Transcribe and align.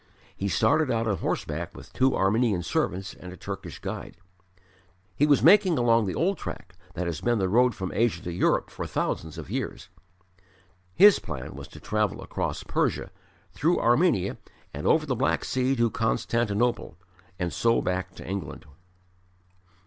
He 0.35 0.47
started 0.47 0.89
out 0.89 1.05
on 1.07 1.17
horseback 1.17 1.77
with 1.77 1.93
two 1.93 2.17
Armenian 2.17 2.63
servants 2.63 3.13
and 3.13 3.31
a 3.31 3.37
Turkish 3.37 3.77
guide. 3.77 4.17
He 5.15 5.27
was 5.27 5.43
making 5.43 5.77
along 5.77 6.07
the 6.07 6.15
old 6.15 6.39
track 6.39 6.73
that 6.95 7.05
has 7.05 7.21
been 7.21 7.37
the 7.37 7.47
road 7.47 7.75
from 7.75 7.91
Asia 7.93 8.23
to 8.23 8.31
Europe 8.31 8.71
for 8.71 8.87
thousands 8.87 9.37
of 9.37 9.51
years. 9.51 9.89
His 10.95 11.19
plan 11.19 11.53
was 11.53 11.67
to 11.67 11.79
travel 11.79 12.23
across 12.23 12.63
Persia, 12.63 13.11
through 13.53 13.79
Armenia 13.79 14.37
and 14.73 14.87
over 14.87 15.05
the 15.05 15.15
Black 15.15 15.45
Sea 15.45 15.75
to 15.75 15.91
Constantinople, 15.91 16.97
and 17.37 17.53
so 17.53 17.79
back 17.79 18.15
to 18.15 18.25
England. 18.25 18.65